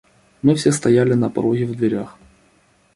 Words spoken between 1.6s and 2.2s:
в дверях.